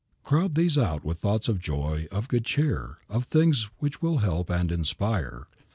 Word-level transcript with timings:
Crowd 0.23 0.55
these 0.55 0.79
out 0.79 1.05
with 1.05 1.19
thoughts 1.19 1.47
of 1.47 1.59
joy, 1.59 2.07
of 2.11 2.27
good 2.27 2.43
cheer, 2.43 2.97
of 3.07 3.25
things 3.25 3.69
which 3.77 4.01
will 4.01 4.17
help 4.17 4.49
and 4.49 4.71
inspire. 4.71 5.45